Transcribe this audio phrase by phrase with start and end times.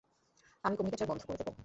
[0.63, 1.57] আমি কম্যুনিকেটর বন্ধ করে দেব।